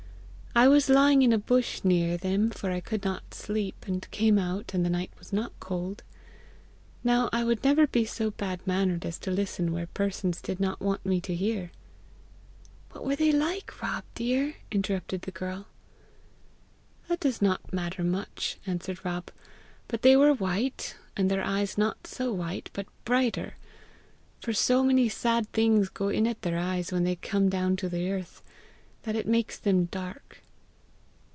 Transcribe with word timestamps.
I 0.53 0.67
was 0.67 0.89
lying 0.89 1.21
in 1.21 1.31
a 1.31 1.37
bush 1.37 1.79
near 1.81 2.17
them, 2.17 2.49
for 2.51 2.71
I 2.71 2.81
could 2.81 3.05
not 3.05 3.33
sleep, 3.33 3.85
and 3.87 4.05
came 4.11 4.37
out, 4.37 4.73
and 4.73 4.85
the 4.85 4.89
night 4.89 5.09
was 5.17 5.31
not 5.31 5.53
cold. 5.61 6.03
Now 7.05 7.29
I 7.31 7.41
would 7.45 7.63
never 7.63 7.87
be 7.87 8.03
so 8.03 8.31
bad 8.31 8.59
mannered 8.67 9.05
as 9.05 9.17
to 9.19 9.31
listen 9.31 9.71
where 9.71 9.87
persons 9.87 10.41
did 10.41 10.59
not 10.59 10.81
want 10.81 11.05
me 11.05 11.21
to 11.21 11.33
hear." 11.33 11.71
"What 12.91 13.05
were 13.05 13.15
they 13.15 13.31
like, 13.31 13.81
Rob, 13.81 14.03
dear?" 14.13 14.55
interrupted 14.73 15.21
the 15.21 15.31
girl. 15.31 15.67
"That 17.07 17.21
does 17.21 17.41
not 17.41 17.71
matter 17.71 18.03
much," 18.03 18.57
answered 18.67 19.05
Rob; 19.05 19.31
"but 19.87 20.01
they 20.01 20.17
were 20.17 20.33
white, 20.33 20.97
and 21.15 21.31
their 21.31 21.45
eyes 21.45 21.77
not 21.77 22.05
so 22.07 22.33
white, 22.33 22.69
but 22.73 22.87
brighter; 23.05 23.53
for 24.41 24.51
so 24.51 24.83
many 24.83 25.07
sad 25.07 25.49
things 25.53 25.87
go 25.87 26.09
in 26.09 26.27
at 26.27 26.41
their 26.41 26.57
eyes 26.57 26.91
when 26.91 27.05
they 27.05 27.15
come 27.15 27.47
down 27.47 27.77
to 27.77 27.87
the 27.87 28.11
earth, 28.11 28.43
that 29.03 29.15
it 29.15 29.25
makes 29.25 29.57
them 29.57 29.85
dark." 29.85 30.43